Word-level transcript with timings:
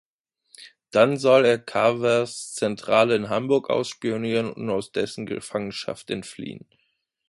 Dann 0.89 1.17
soll 1.17 1.45
er 1.45 1.59
Carvers 1.59 2.55
Zentrale 2.55 3.15
in 3.15 3.29
Hamburg 3.29 3.69
ausspionieren 3.69 4.51
und 4.51 4.67
aus 4.71 4.91
dessen 4.91 5.27
Gefangenschaft 5.27 6.09
entfliehen. 6.09 6.65